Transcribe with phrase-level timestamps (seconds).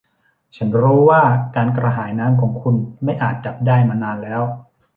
[0.55, 1.21] ฉันรู้ว่า
[1.55, 4.41] การกระหายน้ำของคุณไม่อาจดับได้มานานแล้ว